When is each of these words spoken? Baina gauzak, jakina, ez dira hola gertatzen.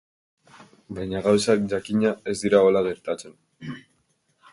Baina 0.99 1.19
gauzak, 1.27 1.61
jakina, 1.73 2.13
ez 2.33 2.35
dira 2.45 2.61
hola 2.69 2.83
gertatzen. 2.89 3.37